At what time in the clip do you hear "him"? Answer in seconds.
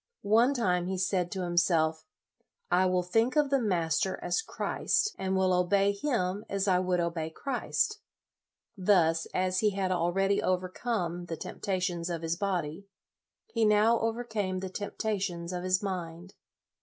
5.91-6.43